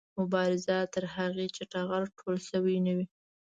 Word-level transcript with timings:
مبارزه 0.19 0.77
تر 0.93 1.03
هغې 1.15 1.47
چې 1.55 1.63
ټغر 1.71 2.03
ټول 2.19 2.35
شوی 2.49 2.77
نه 2.85 2.93
وي 2.97 3.05